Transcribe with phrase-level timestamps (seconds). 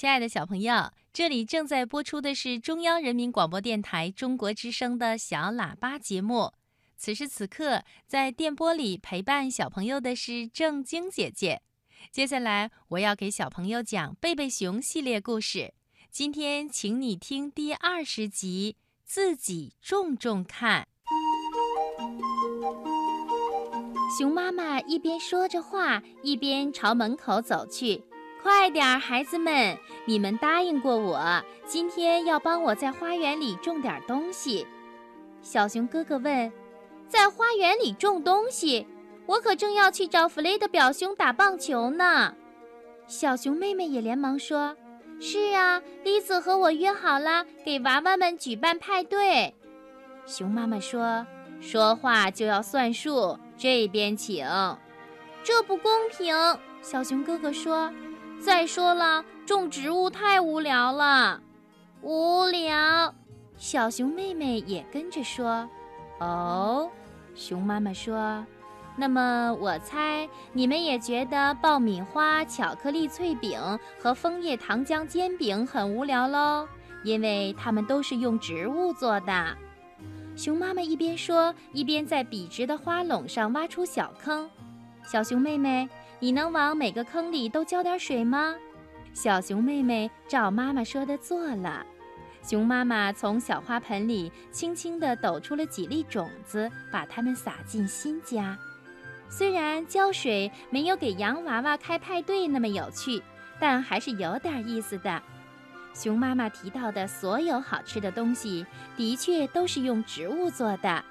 [0.00, 6.54] 亲爱的小朋友，这里正在播出的是中央人民广播电台中国之声的小喇叭节目。
[6.96, 11.60] 此时此刻，在电波里陪伴小朋友的是正晶姐姐。
[12.10, 15.74] 接下来，我要给小朋友讲贝贝熊系列故事。
[16.10, 20.88] 今天，请你听第二十集，自己种种看。
[24.18, 28.02] 熊妈妈一边说着话，一边朝门口走去。
[28.42, 29.76] 快点儿，孩子们，
[30.06, 34.66] 你们答应过我，今天要帮我在花园里种点东西。
[35.42, 36.52] 小熊哥哥问
[37.08, 38.86] ：“在花园里种东西？
[39.26, 42.34] 我可正要去找弗雷的表兄打棒球呢。”
[43.06, 44.76] 小熊妹妹也连忙说
[45.20, 49.54] ：“是啊，丽子和我约好了，给娃娃们举办派对。”
[50.26, 51.26] 熊妈妈说
[51.60, 54.46] ：“说话就要算数。”这边请，
[55.44, 56.34] 这不公平。
[56.80, 57.92] 小熊哥哥说
[58.40, 61.40] ：“再说了，种植物太无聊了，
[62.02, 63.14] 无聊。”
[63.56, 65.68] 小熊妹妹也跟着说
[66.18, 66.90] ：“哦。”
[67.36, 68.44] 熊妈妈说
[68.96, 73.60] ：“那么我猜你们也觉得爆米花、巧克力脆饼
[73.98, 76.66] 和枫叶糖浆煎饼很无聊喽，
[77.04, 79.56] 因为它们都是用植物做的。”
[80.34, 84.48] 熊妈妈一边说，一边在笔直的花垄上挖出小坑。
[85.04, 85.88] 小熊妹妹，
[86.22, 88.54] 你能往每个坑里都浇点水吗？
[89.14, 91.84] 小熊妹妹照妈妈说的做了。
[92.42, 98.56] 熊妈妈从小花盆里轻轻地抖出了几粒种子，把它们撒进新家。
[99.30, 103.22] 虽然浇水没有给洋娃娃开派对那么有趣，
[103.58, 105.22] 但还是有点意思的。
[105.94, 111.02] 熊妈妈提到的所有好吃的东西，的确都是用植物做的。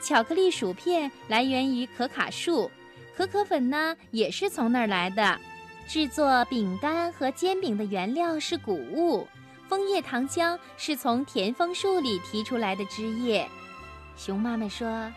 [0.00, 2.70] 巧克力薯片来源于可卡树，
[3.18, 5.36] 可可粉呢也是从那儿来的。
[5.88, 9.26] 制作饼干和煎饼的原料是谷物，
[9.68, 13.48] 枫叶糖浆是从甜枫树里提出来的汁液。
[14.16, 15.12] 熊妈妈说：“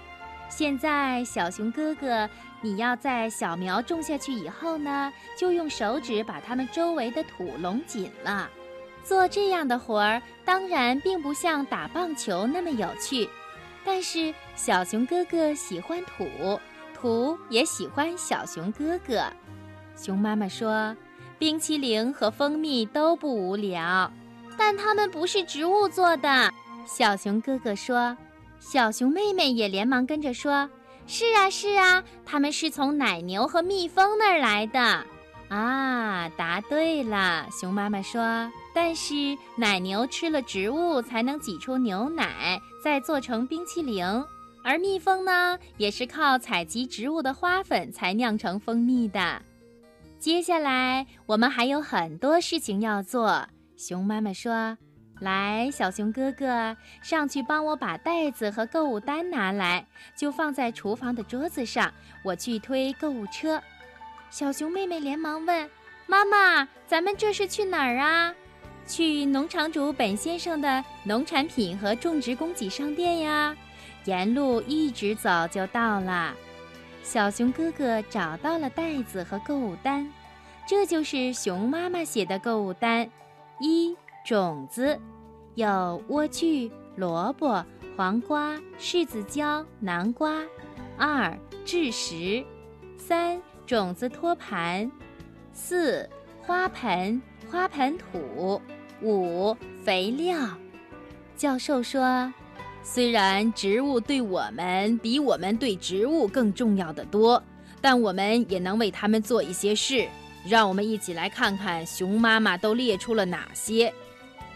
[0.49, 2.27] 现在，小熊哥哥，
[2.59, 8.49] 你要在小苗种下去以后呢，就用手指把它们周围的土拢紧了。”
[9.05, 13.29] 做这样的活儿，当然并不像打棒球那么有趣，
[13.85, 16.59] 但是小熊哥哥喜欢土，
[17.01, 19.23] 图也喜欢小熊哥哥。
[19.95, 20.95] 熊妈妈说
[21.39, 24.11] ：“冰淇淋和蜂蜜都不无聊，
[24.55, 26.53] 但它们不是植物做的。”
[26.85, 28.15] 小熊哥哥说。
[28.59, 30.69] 小熊妹妹也连忙跟着说
[31.07, 35.03] ：“是啊，是啊，它们是从奶牛和蜜蜂那儿来的。”
[35.49, 38.21] 啊，答对了，熊妈妈说。
[38.71, 44.05] 但是奶牛吃了植物才能挤出牛奶，再做成冰淇淋，
[44.63, 49.41] 而蜜蜂呢，也是靠采集植物的花粉才酿成蜂蜜的。
[50.19, 53.47] 接下来我们还有很多事情要做。
[53.75, 54.77] 熊妈妈说
[55.19, 61.91] ：“来，小熊哥哥，上去帮我把袋子和购物单拿来，就放在厨房的桌子上，
[62.23, 63.59] 我去推购物车。”
[64.29, 65.69] 小熊妹妹连忙问
[66.05, 68.31] ：“妈妈，咱们这是去哪儿啊
[68.85, 73.57] ？”“去农场主本先生的农产品和种植供给商店呀。”
[74.05, 76.33] 沿路一直走就到了。
[77.03, 80.11] 小熊哥哥找到了袋子和购物单，
[80.67, 83.09] 这就是熊妈妈写的购物单：
[83.59, 83.95] 一、
[84.25, 84.99] 种子，
[85.55, 90.43] 有莴苣、萝卜、黄瓜、柿子椒、南瓜；
[90.97, 92.43] 二、制食，
[92.97, 93.41] 三。
[93.67, 94.91] 种子托盘，
[95.53, 96.09] 四
[96.41, 98.61] 花盆花盆土，
[99.01, 100.35] 五肥料。
[101.37, 102.33] 教授说
[102.83, 107.41] ：“虽然植物对我们比我们对植物更重要的多，
[107.79, 110.07] 但我们也能为它们做一些事。
[110.43, 113.93] 让我们一起来看看熊妈妈都列出了哪些：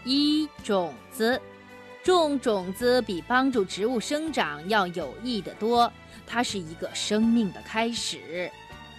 [0.04, 1.40] 一种子，
[2.02, 5.90] 种种子比帮助植物生长要有益得多，
[6.26, 8.50] 它是一个生命的开始。”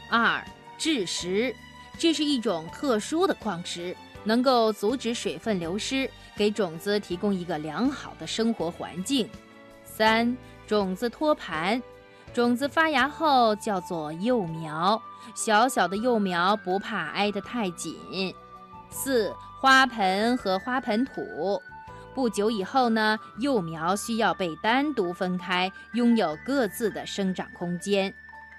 [0.10, 0.42] 二
[0.78, 1.54] 制石，
[2.00, 9.28] 这是一种特殊的矿石，能够阻止水分流失，给种子提供一个良好的生活环境。
[9.84, 10.38] 三
[10.68, 11.82] 种子托盘，
[12.34, 15.02] 种子发芽后叫做幼苗，
[15.36, 17.96] 小小的幼苗不怕挨得太紧。
[18.90, 21.60] 四花盆和花盆土，
[22.14, 28.14] 不久以后呢，幼苗需要被单独分开，拥有各自的生长空间。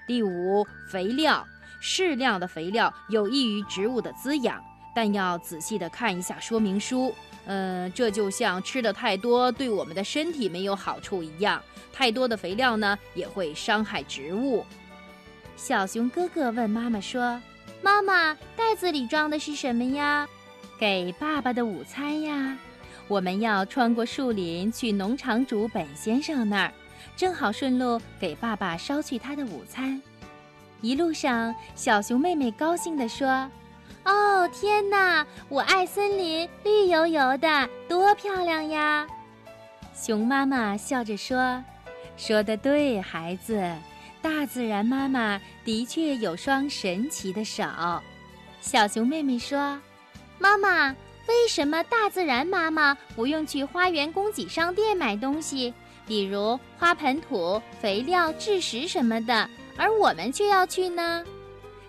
[0.05, 1.47] 第五，肥料，
[1.79, 4.61] 适量的肥料有益于植物的滋养，
[4.99, 7.15] 但要仔细的看一下说明书。
[7.45, 11.63] 嗯，这就像吃的太多对我们的身体没有好处一样，
[11.93, 14.65] 太多的肥料呢也会伤害植物。
[15.55, 17.41] 小熊哥哥问妈妈说
[17.81, 20.27] ：“妈妈，袋子里装的是什么呀？”
[20.77, 22.57] 给爸爸的午餐呀。
[23.07, 26.73] 我们要穿过树林去农场主本先生那儿，
[27.15, 30.01] 正好顺路给爸爸捎去他的午餐。
[30.81, 33.49] 一路上，小熊妹妹高兴地说
[34.05, 35.25] ：“哦，天哪！
[35.47, 39.07] 我爱森林，绿油油的，多漂亮呀！”
[39.93, 41.63] 熊妈妈笑着说
[42.17, 43.61] ：“说得对，孩子，
[44.21, 47.63] 大自然妈妈的确有双神奇的手。”
[48.61, 49.79] 小熊妹妹说
[50.39, 50.95] ：“妈妈。”
[51.27, 55.71] 为什么大自然妈妈不用去花园供给商店买东西，
[56.07, 59.47] 比如花盆土、肥料、制食什么的，
[59.77, 61.23] 而我们却要去呢？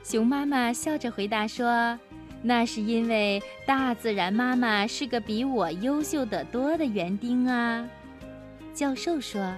[0.02, 1.98] 熊妈妈笑着回答说
[2.42, 7.86] ：“那是因为大自然妈妈是个比我优秀的多的园丁啊。”
[8.74, 9.54] 教授说：“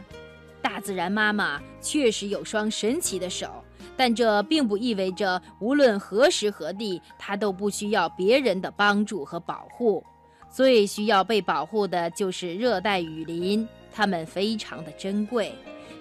[0.61, 3.65] 大自然妈妈确实有双神奇的手。”
[3.97, 10.03] 但这并不意味着无论何时何地，它都不需要别人的帮助和保护。
[10.51, 15.53] 最需要被保护的就是热带雨林，它们非常的珍贵，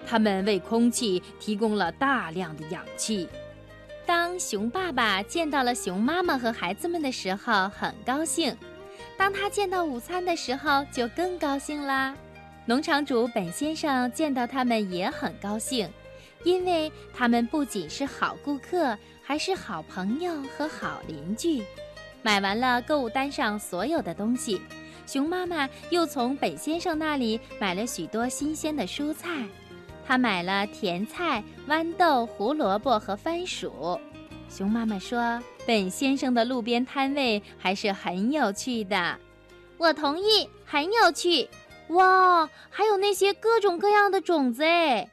[0.06, 3.28] 它们为空气提供了大量的氧气。
[4.06, 8.54] 当熊爸爸见到了熊妈妈和孩子们的时候，很高兴；
[9.16, 12.14] 当他见到午餐的时候，就更高兴啦。
[12.66, 15.88] 农场主本先生见到他们也很高兴。
[16.44, 21.62] 因为他们不仅是好顾客，还是好朋友和好邻居。
[22.20, 24.60] 买完了购物单上所有的东西，
[25.06, 29.46] 熊妈妈又从本先生那里买了许多新鲜的蔬菜。
[30.06, 33.98] 他买了甜菜、豌豆、胡萝卜和番薯。
[34.48, 39.18] 熊妈妈说：“本先生的路边摊位还是很有趣的。”
[39.78, 41.48] 我同意，很有趣。
[41.88, 45.08] 哇，还有那些各种各样的种子哎。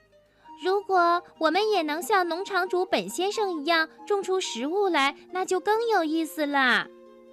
[0.61, 6.87] 如果我们也能像农场主本先生一样种出食物来，那就更有意思了。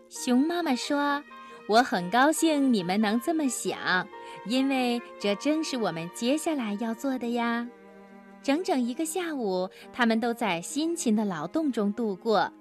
[0.08, 1.24] 熊妈妈说
[1.68, 4.06] ：“我很高兴你们能这么想，
[4.46, 7.66] 因为这正是我们接下来要做的呀。”
[8.42, 12.52] 整整一个下午，他们都在辛勤的劳动中度过。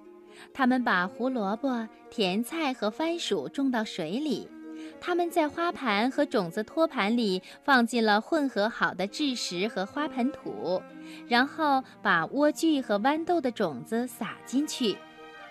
[0.52, 4.48] 他们把胡萝卜、甜菜和番薯种到水里。
[5.00, 10.82] 他们在花盘和种子托盘里放进了混合好的蛭石和花盆土，
[11.28, 14.96] 然后把莴苣和豌豆的种子撒进去。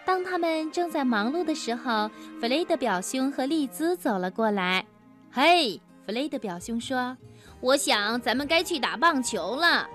[0.06, 2.10] 当他们正在忙碌的时候，
[2.40, 4.86] 弗雷德表兄和丽兹走了过来。
[5.32, 7.18] “嘿，弗雷德表兄说，
[7.60, 9.90] 我想咱们该去打棒球了。”“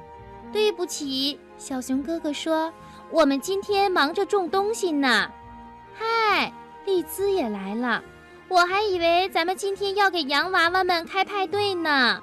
[0.52, 2.72] 对不起。”小熊哥哥说
[3.12, 5.30] ，“我们今天忙着种东西呢。
[5.94, 6.52] ”“嗨，
[6.84, 8.02] 丽兹也来了。”
[8.48, 12.20] 我还以为咱们今天要给洋娃娃们开派对呢，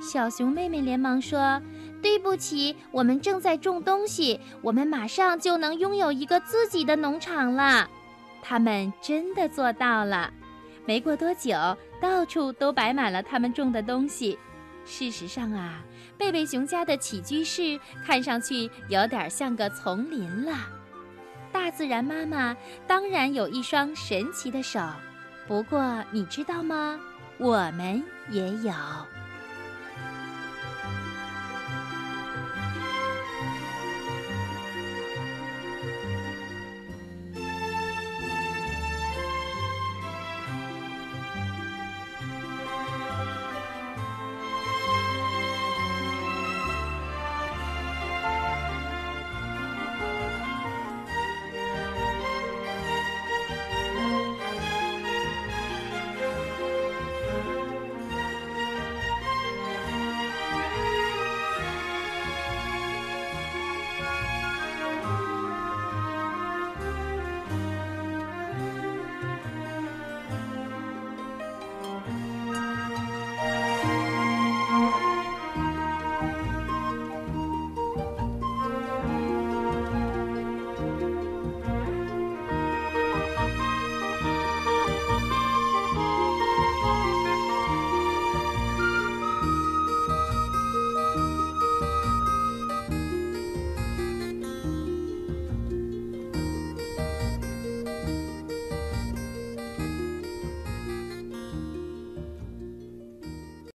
[0.00, 1.60] 小熊妹妹连忙说
[2.00, 7.90] ：“对不起，我们正在种东西，我们马上就能拥有一个自己的农场了。”
[8.40, 10.32] 他们真的做到了。
[10.86, 11.52] 没过多久，
[12.00, 14.38] 到处都摆满了他们种的东西。
[14.84, 15.82] 事实上啊，
[16.16, 20.52] 贝贝熊家的起居室看上去有点像个丛林了。
[21.52, 22.56] 大自然妈妈
[22.86, 24.80] 当然有一双神奇的手。
[25.48, 27.00] 不过，你知道吗？
[27.38, 28.72] 我们也有。